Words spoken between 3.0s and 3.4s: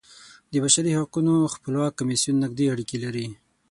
لري.